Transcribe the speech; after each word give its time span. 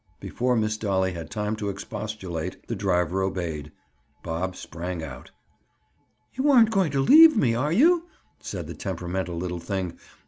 Before 0.19 0.55
Miss 0.55 0.77
Dolly 0.77 1.11
had 1.13 1.29
time 1.29 1.55
to 1.57 1.69
expostulate, 1.69 2.67
the 2.67 2.75
driver 2.75 3.21
obeyed. 3.21 3.71
Bob 4.23 4.55
sprang 4.55 5.03
out. 5.03 5.29
"You 6.33 6.49
aren't 6.49 6.71
going 6.71 6.89
to 6.93 6.99
leave 7.01 7.37
me, 7.37 7.53
are 7.53 7.71
you?" 7.71 8.07
said 8.39 8.65
the 8.65 8.73
temperamental 8.73 9.37
little 9.37 9.59
thing. 9.59 9.99